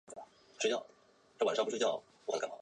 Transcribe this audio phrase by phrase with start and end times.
[0.01, 0.01] 无法以佃农身分
[1.69, 2.57] 参加农保